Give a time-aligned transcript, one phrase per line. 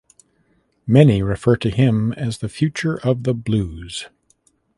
[0.87, 4.07] Many refer to him as the future of the blues.